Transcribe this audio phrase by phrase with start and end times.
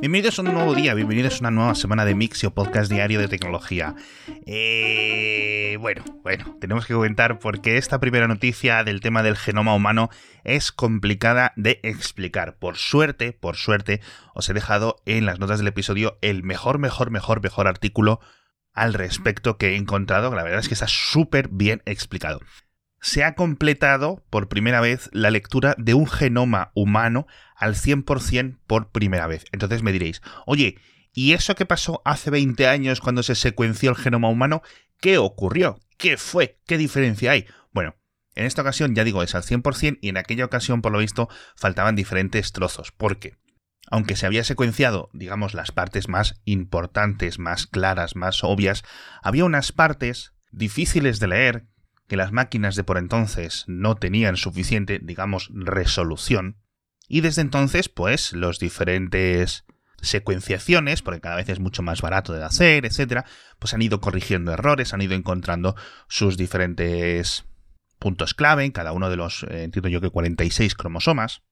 [0.00, 3.28] Bienvenidos a un nuevo día, bienvenidos a una nueva semana de Mixio, podcast diario de
[3.28, 3.94] tecnología.
[4.46, 10.08] Eh, bueno, bueno, tenemos que comentar porque esta primera noticia del tema del genoma humano
[10.42, 12.56] es complicada de explicar.
[12.58, 14.00] Por suerte, por suerte,
[14.34, 18.20] os he dejado en las notas del episodio el mejor, mejor, mejor, mejor artículo
[18.72, 20.34] al respecto que he encontrado.
[20.34, 22.40] La verdad es que está súper bien explicado
[23.00, 27.26] se ha completado por primera vez la lectura de un genoma humano
[27.56, 29.44] al 100% por primera vez.
[29.52, 30.78] Entonces me diréis, oye,
[31.12, 34.62] ¿y eso que pasó hace 20 años cuando se secuenció el genoma humano?
[35.00, 35.80] ¿Qué ocurrió?
[35.96, 36.58] ¿Qué fue?
[36.66, 37.46] ¿Qué diferencia hay?
[37.72, 37.96] Bueno,
[38.34, 41.28] en esta ocasión ya digo es al 100% y en aquella ocasión por lo visto
[41.56, 42.92] faltaban diferentes trozos.
[42.92, 43.36] ¿Por qué?
[43.90, 48.84] Aunque se había secuenciado, digamos, las partes más importantes, más claras, más obvias,
[49.22, 51.69] había unas partes difíciles de leer
[52.10, 56.56] que las máquinas de por entonces no tenían suficiente, digamos, resolución,
[57.06, 59.64] y desde entonces, pues, los diferentes
[60.02, 63.26] secuenciaciones, porque cada vez es mucho más barato de hacer, etcétera,
[63.60, 65.76] pues han ido corrigiendo errores, han ido encontrando
[66.08, 67.44] sus diferentes
[68.00, 71.42] puntos clave en cada uno de los, eh, entiendo yo que 46 cromosomas,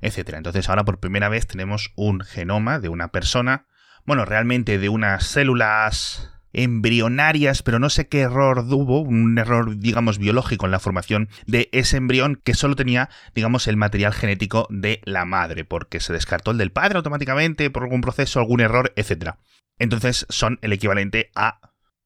[0.00, 0.38] etcétera.
[0.38, 3.66] Entonces ahora por primera vez tenemos un genoma de una persona,
[4.06, 10.18] bueno, realmente de unas células embrionarias, pero no sé qué error hubo, un error, digamos,
[10.18, 15.02] biológico en la formación de ese embrión que solo tenía, digamos, el material genético de
[15.04, 19.34] la madre, porque se descartó el del padre automáticamente por algún proceso, algún error, etc.
[19.78, 21.60] Entonces son el equivalente a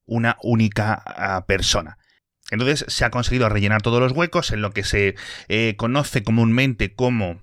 [0.04, 1.98] una única persona.
[2.50, 5.14] Entonces se ha conseguido rellenar todos los huecos en lo que se
[5.46, 7.40] eh, conoce comúnmente como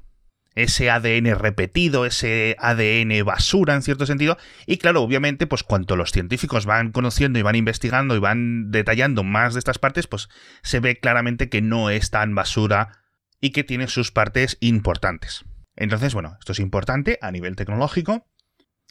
[0.58, 4.38] ese ADN repetido, ese ADN basura en cierto sentido.
[4.66, 9.24] Y claro, obviamente, pues cuanto los científicos van conociendo y van investigando y van detallando
[9.24, 10.30] más de estas partes, pues
[10.64, 13.04] se ve claramente que no es tan basura
[13.40, 15.46] y que tiene sus partes importantes.
[15.76, 18.26] Entonces, bueno, esto es importante a nivel tecnológico,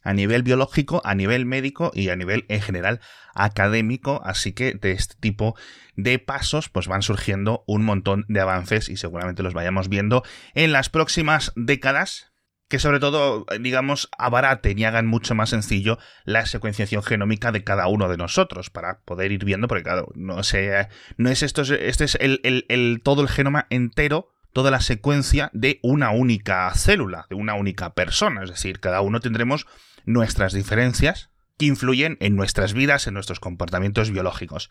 [0.02, 3.00] a nivel biológico, a nivel médico y a nivel en general
[3.34, 5.56] académico, así que de este tipo
[5.97, 10.22] de pasos pues van surgiendo un montón de avances y seguramente los vayamos viendo
[10.54, 12.32] en las próximas décadas
[12.69, 17.87] que sobre todo, digamos, abaraten y hagan mucho más sencillo la secuenciación genómica de cada
[17.87, 22.04] uno de nosotros, para poder ir viendo, porque claro, no sé, no es esto, este
[22.04, 27.54] es el, todo el genoma entero, toda la secuencia de una única célula, de una
[27.54, 29.66] única persona, es decir, cada uno tendremos
[30.06, 34.71] nuestras diferencias que influyen en nuestras vidas, en nuestros comportamientos biológicos.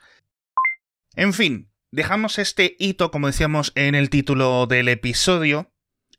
[1.15, 5.71] En fin, dejamos este hito, como decíamos en el título del episodio,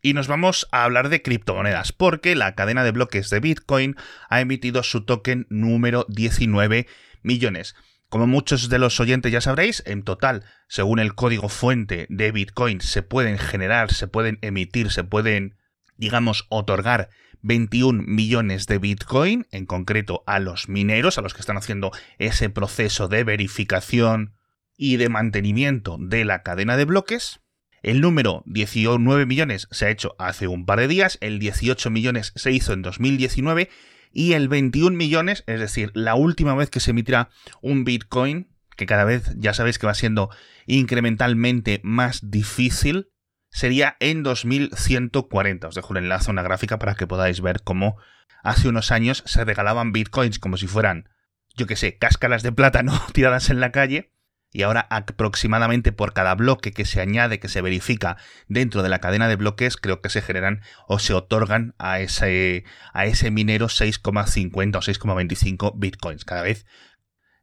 [0.03, 3.97] y nos vamos a hablar de criptomonedas, porque la cadena de bloques de Bitcoin
[4.29, 6.87] ha emitido su token número 19
[7.23, 7.75] millones.
[8.09, 12.81] Como muchos de los oyentes ya sabréis, en total, según el código fuente de Bitcoin,
[12.81, 15.57] se pueden generar, se pueden emitir, se pueden,
[15.97, 17.11] digamos, otorgar
[17.43, 22.51] 21 millones de Bitcoin, en concreto a los mineros, a los que están haciendo ese
[22.51, 24.35] proceso de verificación
[24.77, 27.41] y de mantenimiento de la cadena de bloques.
[27.83, 32.33] El número 19 millones se ha hecho hace un par de días, el 18 millones
[32.35, 33.71] se hizo en 2019
[34.13, 37.29] y el 21 millones, es decir, la última vez que se emitirá
[37.61, 40.31] un Bitcoin, que cada vez ya sabéis que va siendo
[40.67, 43.09] incrementalmente más difícil,
[43.57, 45.69] sería en 2140.
[45.69, 47.97] Os dejo el enlace a una gráfica para que podáis ver cómo
[48.43, 51.09] hace unos años se regalaban bitcoins como si fueran,
[51.57, 54.13] yo que sé, cáscaras de plátano tiradas en la calle.
[54.53, 59.01] Y ahora aproximadamente por cada bloque que se añade, que se verifica dentro de la
[59.01, 63.69] cadena de bloques, creo que se generan o se otorgan a ese, a ese minero
[63.69, 66.27] 6,50 o 6,25 bitcoins.
[66.27, 66.67] Cada vez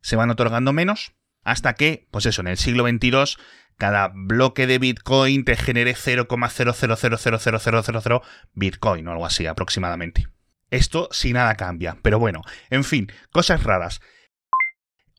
[0.01, 3.37] se van otorgando menos hasta que, pues eso, en el siglo XXII
[3.77, 8.21] cada bloque de Bitcoin te genere 0,0000000
[8.53, 10.27] Bitcoin o algo así aproximadamente.
[10.69, 14.01] Esto si nada cambia, pero bueno, en fin, cosas raras.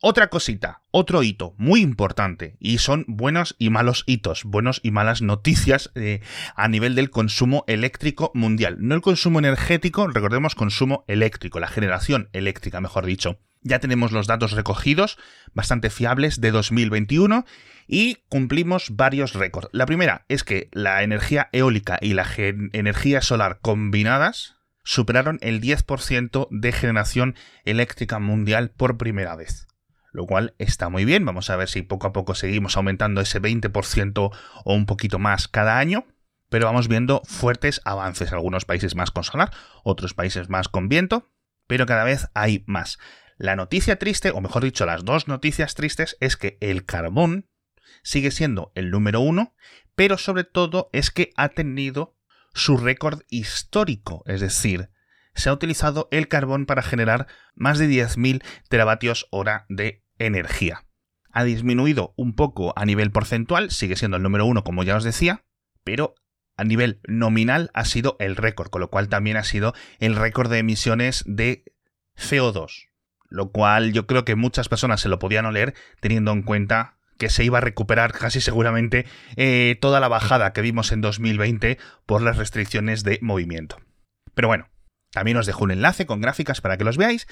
[0.06, 5.22] Otra cosita, otro hito muy importante, y son buenos y malos hitos, buenos y malas
[5.22, 6.20] noticias eh,
[6.56, 8.76] a nivel del consumo eléctrico mundial.
[8.80, 13.38] No el consumo energético, recordemos consumo eléctrico, la generación eléctrica, mejor dicho.
[13.64, 15.18] Ya tenemos los datos recogidos,
[15.54, 17.46] bastante fiables, de 2021
[17.86, 19.70] y cumplimos varios récords.
[19.72, 26.48] La primera es que la energía eólica y la energía solar combinadas superaron el 10%
[26.50, 29.66] de generación eléctrica mundial por primera vez.
[30.12, 33.40] Lo cual está muy bien, vamos a ver si poco a poco seguimos aumentando ese
[33.40, 34.30] 20%
[34.64, 36.06] o un poquito más cada año,
[36.50, 39.50] pero vamos viendo fuertes avances, algunos países más con solar,
[39.82, 41.32] otros países más con viento,
[41.66, 42.98] pero cada vez hay más.
[43.36, 47.48] La noticia triste, o mejor dicho, las dos noticias tristes, es que el carbón
[48.02, 49.54] sigue siendo el número uno,
[49.94, 52.16] pero sobre todo es que ha tenido
[52.52, 54.90] su récord histórico, es decir,
[55.34, 60.84] se ha utilizado el carbón para generar más de 10.000 teravatios hora de energía.
[61.30, 65.02] Ha disminuido un poco a nivel porcentual, sigue siendo el número uno como ya os
[65.02, 65.44] decía,
[65.82, 66.14] pero
[66.56, 70.50] a nivel nominal ha sido el récord, con lo cual también ha sido el récord
[70.50, 71.64] de emisiones de
[72.16, 72.90] CO2,
[73.34, 77.28] lo cual yo creo que muchas personas se lo podían oler teniendo en cuenta que
[77.28, 82.22] se iba a recuperar casi seguramente eh, toda la bajada que vimos en 2020 por
[82.22, 83.78] las restricciones de movimiento.
[84.34, 84.68] Pero bueno,
[85.10, 87.26] también os dejo un enlace con gráficas para que los veáis.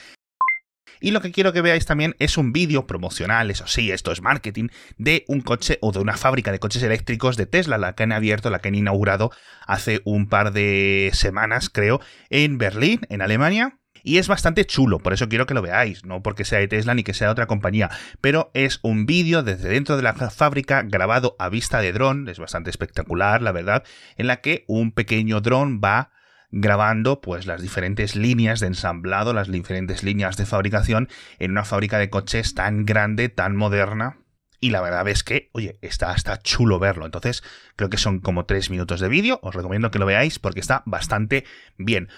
[1.00, 4.22] Y lo que quiero que veáis también es un vídeo promocional, eso sí, esto es
[4.22, 4.68] marketing,
[4.98, 8.12] de un coche o de una fábrica de coches eléctricos de Tesla, la que han
[8.12, 9.30] abierto, la que han inaugurado
[9.66, 12.00] hace un par de semanas, creo,
[12.30, 13.78] en Berlín, en Alemania.
[14.02, 16.94] Y es bastante chulo, por eso quiero que lo veáis, no porque sea de Tesla
[16.94, 17.90] ni que sea de otra compañía,
[18.20, 22.38] pero es un vídeo desde dentro de la fábrica grabado a vista de dron, es
[22.38, 23.84] bastante espectacular, la verdad,
[24.16, 26.10] en la que un pequeño dron va
[26.52, 31.08] grabando pues las diferentes líneas de ensamblado, las diferentes líneas de fabricación
[31.38, 34.18] en una fábrica de coches tan grande, tan moderna.
[34.60, 37.04] Y la verdad es que, oye, está, está chulo verlo.
[37.04, 37.42] Entonces,
[37.74, 39.40] creo que son como tres minutos de vídeo.
[39.42, 41.44] Os recomiendo que lo veáis porque está bastante
[41.78, 42.08] bien.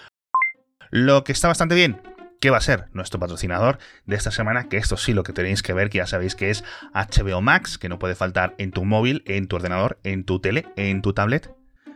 [0.91, 2.01] Lo que está bastante bien,
[2.41, 5.63] ¿Qué va a ser nuestro patrocinador de esta semana, que esto sí lo que tenéis
[5.63, 8.85] que ver, que ya sabéis que es HBO Max, que no puede faltar en tu
[8.85, 11.51] móvil, en tu ordenador, en tu tele, en tu tablet,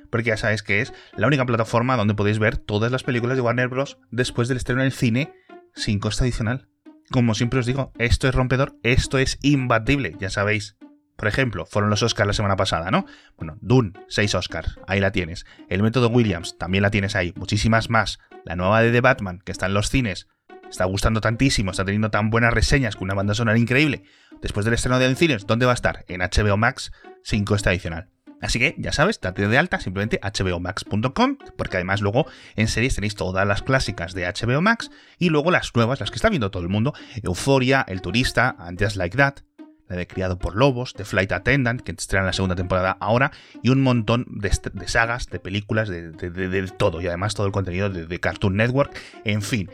[0.09, 3.41] porque ya sabéis que es la única plataforma donde podéis ver todas las películas de
[3.41, 3.99] Warner Bros.
[4.11, 5.33] después del estreno en el cine
[5.75, 6.67] sin coste adicional.
[7.11, 10.77] Como siempre os digo, esto es rompedor, esto es imbatible, ya sabéis.
[11.19, 13.05] Por ejemplo, fueron los Oscars la semana pasada, ¿no?
[13.35, 15.45] Bueno, Dune, 6 Oscars, ahí la tienes.
[15.67, 17.33] El método Williams, también la tienes ahí.
[17.35, 18.19] Muchísimas más.
[18.45, 20.29] La nueva de The Batman, que está en los cines,
[20.69, 24.03] está gustando tantísimo, está teniendo tan buenas reseñas con una banda sonora increíble.
[24.41, 26.05] Después del estreno de en cines, ¿dónde va a estar?
[26.07, 28.07] En HBO Max, sin coste adicional.
[28.41, 33.15] Así que ya sabes, date de alta simplemente hbomax.com, porque además luego en series tenéis
[33.15, 36.63] todas las clásicas de HBO Max y luego las nuevas, las que está viendo todo
[36.63, 39.39] el mundo, Euphoria, El Turista, And Just Like That,
[39.89, 43.31] la de Criado por Lobos, The Flight Attendant, que estrena la segunda temporada ahora,
[43.61, 44.51] y un montón de,
[44.87, 48.95] sagas, de películas, de, todo, y además todo el contenido de Cartoon Network,
[49.25, 49.69] en fin.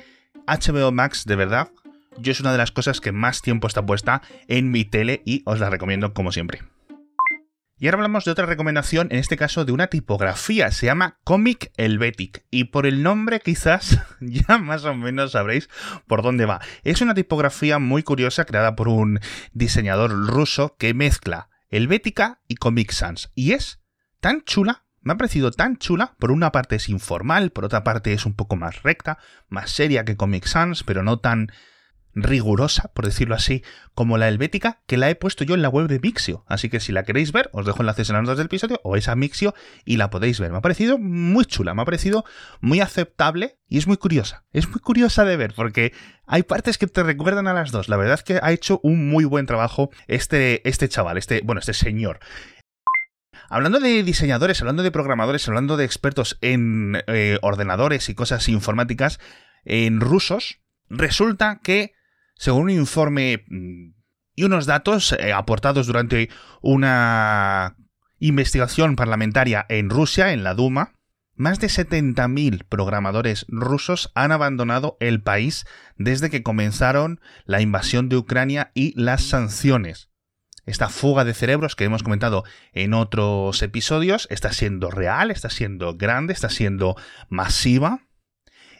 [0.47, 1.69] HBO Max, de verdad,
[2.17, 5.41] yo es una de las cosas que más tiempo está puesta en mi tele y
[5.45, 6.61] os la recomiendo como siempre.
[7.77, 11.73] Y ahora hablamos de otra recomendación, en este caso de una tipografía, se llama Comic
[11.75, 15.69] Helvetic, y por el nombre quizás ya más o menos sabréis
[16.07, 16.61] por dónde va.
[16.83, 19.19] Es una tipografía muy curiosa creada por un
[19.51, 23.81] diseñador ruso que mezcla Helvética y Comic Sans, y es
[24.21, 26.15] tan chula me ha parecido tan chula.
[26.17, 29.19] Por una parte es informal, por otra parte es un poco más recta,
[29.49, 31.51] más seria que Comic Sans, pero no tan
[32.15, 33.63] rigurosa, por decirlo así,
[33.93, 36.45] como la helvética, que la he puesto yo en la web de Mixio.
[36.47, 38.95] Así que si la queréis ver, os dejo enlaces en las notas del episodio o
[38.95, 39.53] esa Mixio
[39.83, 40.51] y la podéis ver.
[40.51, 42.23] Me ha parecido muy chula, me ha parecido
[42.61, 44.45] muy aceptable y es muy curiosa.
[44.53, 45.93] Es muy curiosa de ver porque
[46.25, 47.89] hay partes que te recuerdan a las dos.
[47.89, 51.59] La verdad es que ha hecho un muy buen trabajo este, este chaval, este, bueno,
[51.59, 52.19] este señor.
[53.49, 59.19] Hablando de diseñadores, hablando de programadores, hablando de expertos en eh, ordenadores y cosas informáticas
[59.65, 61.94] en rusos, resulta que
[62.35, 63.93] según un informe mm,
[64.35, 66.29] y unos datos eh, aportados durante
[66.61, 67.77] una
[68.19, 70.93] investigación parlamentaria en Rusia, en la Duma,
[71.35, 75.65] más de 70.000 programadores rusos han abandonado el país
[75.97, 80.09] desde que comenzaron la invasión de Ucrania y las sanciones.
[80.65, 82.43] Esta fuga de cerebros que hemos comentado
[82.73, 86.95] en otros episodios está siendo real, está siendo grande, está siendo
[87.29, 88.07] masiva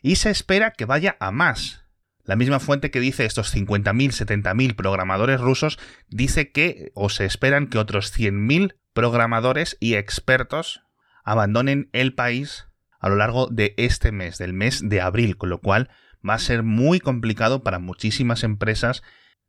[0.01, 1.85] y se espera que vaya a más.
[2.25, 5.77] La misma fuente que dice estos 50.000, 70.000 programadores rusos
[6.10, 10.82] dice que o se esperan que otros 100.000 programadores y expertos
[11.24, 12.67] abandonen el país
[13.00, 15.89] a lo largo de este mes, del mes de abril, con lo cual
[16.27, 19.03] va a ser muy complicado para muchísimas empresas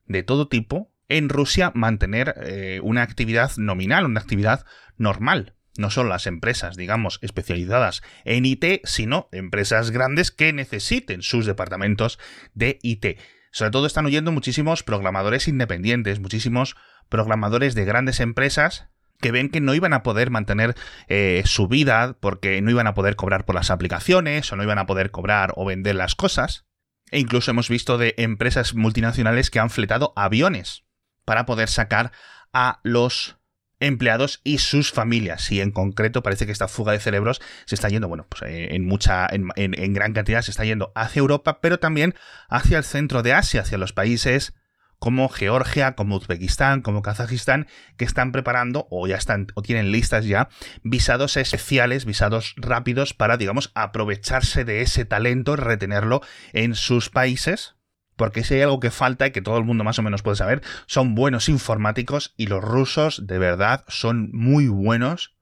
[0.04, 4.66] de todo tipo en Rusia mantener eh, una actividad nominal, una actividad
[4.98, 11.46] normal no solo las empresas, digamos, especializadas en IT, sino empresas grandes que necesiten sus
[11.46, 12.18] departamentos
[12.54, 13.18] de IT.
[13.50, 16.76] Sobre todo están huyendo muchísimos programadores independientes, muchísimos
[17.08, 18.88] programadores de grandes empresas
[19.20, 20.74] que ven que no iban a poder mantener
[21.08, 24.78] eh, su vida porque no iban a poder cobrar por las aplicaciones o no iban
[24.78, 26.66] a poder cobrar o vender las cosas.
[27.10, 30.84] E incluso hemos visto de empresas multinacionales que han fletado aviones
[31.24, 32.12] para poder sacar
[32.52, 33.38] a los
[33.80, 35.50] empleados y sus familias.
[35.52, 38.74] Y en concreto parece que esta fuga de cerebros se está yendo, bueno, pues eh,
[38.74, 42.14] en mucha, en, en, gran cantidad se está yendo hacia Europa, pero también
[42.48, 44.54] hacia el centro de Asia, hacia los países
[44.98, 47.66] como Georgia, como Uzbekistán, como Kazajistán,
[47.96, 50.48] que están preparando o ya están o tienen listas ya
[50.82, 57.75] visados especiales, visados rápidos para, digamos, aprovecharse de ese talento, retenerlo en sus países.
[58.16, 60.36] Porque si hay algo que falta y que todo el mundo más o menos puede
[60.36, 65.36] saber, son buenos informáticos y los rusos de verdad son muy buenos.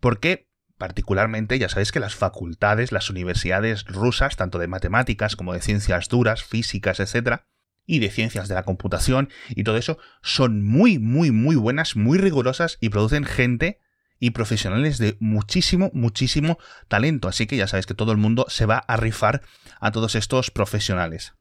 [0.00, 5.60] Porque particularmente ya sabéis que las facultades, las universidades rusas, tanto de matemáticas como de
[5.60, 7.46] ciencias duras, físicas, etcétera,
[7.86, 12.18] y de ciencias de la computación y todo eso, son muy, muy, muy buenas, muy
[12.18, 13.78] rigurosas y producen gente
[14.18, 17.28] y profesionales de muchísimo, muchísimo talento.
[17.28, 19.42] Así que ya sabéis que todo el mundo se va a rifar
[19.80, 21.34] a todos estos profesionales.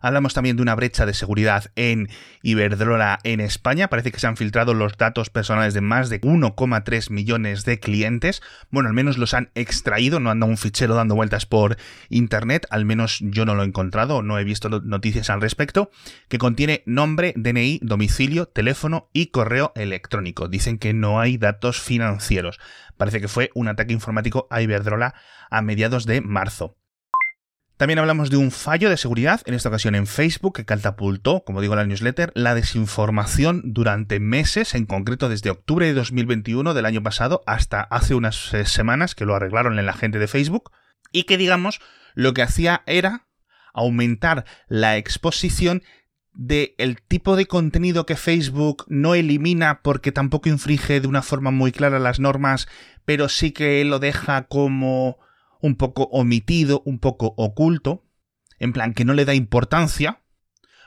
[0.00, 2.08] Hablamos también de una brecha de seguridad en
[2.42, 3.88] Iberdrola en España.
[3.88, 8.42] Parece que se han filtrado los datos personales de más de 1,3 millones de clientes.
[8.70, 11.76] Bueno, al menos los han extraído, no anda un fichero dando vueltas por
[12.08, 15.90] internet, al menos yo no lo he encontrado, no he visto noticias al respecto,
[16.28, 20.48] que contiene nombre, DNI, domicilio, teléfono y correo electrónico.
[20.48, 22.58] Dicen que no hay datos financieros.
[22.96, 25.14] Parece que fue un ataque informático a Iberdrola
[25.50, 26.79] a mediados de marzo.
[27.80, 31.62] También hablamos de un fallo de seguridad, en esta ocasión en Facebook, que catapultó, como
[31.62, 36.84] digo en la newsletter, la desinformación durante meses, en concreto desde octubre de 2021 del
[36.84, 40.72] año pasado hasta hace unas eh, semanas que lo arreglaron en la gente de Facebook,
[41.10, 41.80] y que digamos
[42.12, 43.28] lo que hacía era
[43.72, 45.82] aumentar la exposición
[46.34, 51.50] del el tipo de contenido que Facebook no elimina porque tampoco infringe de una forma
[51.50, 52.68] muy clara las normas,
[53.06, 55.18] pero sí que lo deja como
[55.60, 58.04] un poco omitido, un poco oculto,
[58.58, 60.22] en plan que no le da importancia.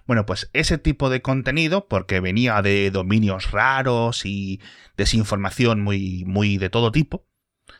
[0.05, 4.59] Bueno, pues ese tipo de contenido, porque venía de dominios raros y
[4.97, 7.25] desinformación muy, muy de todo tipo,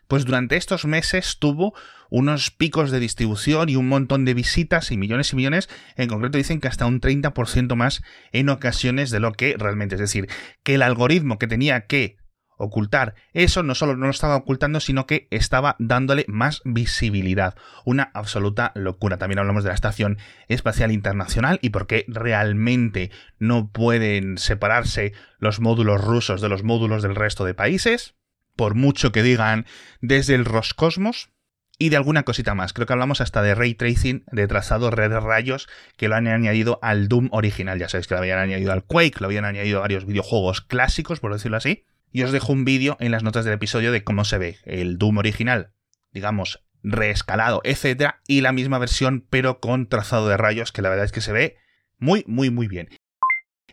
[0.08, 1.74] pues durante estos meses tuvo
[2.10, 6.38] unos picos de distribución y un montón de visitas y millones y millones, en concreto
[6.38, 10.30] dicen que hasta un 30% más en ocasiones de lo que realmente es decir,
[10.64, 12.18] que el algoritmo que tenía que
[12.64, 13.16] ocultar.
[13.34, 17.56] Eso no solo no lo estaba ocultando, sino que estaba dándole más visibilidad.
[17.86, 19.18] Una absoluta locura.
[19.18, 20.18] También hablamos de la Estación
[20.48, 27.04] Espacial Internacional y por qué realmente no pueden separarse los módulos rusos de los módulos
[27.04, 28.16] del resto de países.
[28.56, 29.66] Por mucho que digan
[30.02, 31.34] desde el Roscosmos,
[31.78, 32.74] y de alguna cosita más.
[32.74, 35.68] Creo que hablamos hasta de ray tracing, de trazado red de rayos,
[35.98, 37.80] que lo han añadido al Doom original.
[37.80, 41.20] Ya sabéis que lo habían añadido al Quake, lo habían añadido a varios videojuegos clásicos,
[41.20, 41.86] por decirlo así.
[42.14, 44.98] Y os dejo un vídeo en las notas del episodio de cómo se ve el
[44.98, 45.74] Doom original,
[46.12, 51.06] digamos, reescalado, etcétera, y la misma versión, pero con trazado de rayos, que la verdad
[51.06, 51.58] es que se ve
[51.98, 52.90] muy, muy, muy bien.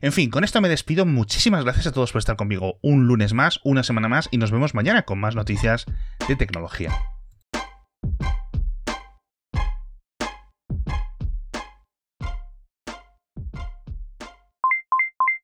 [0.01, 1.05] En fin, con esto me despido.
[1.05, 4.51] Muchísimas gracias a todos por estar conmigo un lunes más, una semana más, y nos
[4.51, 5.85] vemos mañana con más noticias
[6.27, 6.91] de tecnología.